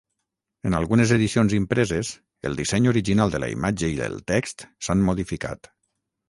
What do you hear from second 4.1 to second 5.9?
text s'han modificat.